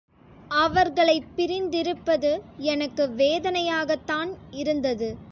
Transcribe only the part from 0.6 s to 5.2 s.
அவர்களைப் பிரிந்திருப்பது எனக்கு வேதனையாகத்தான் இருந்தது.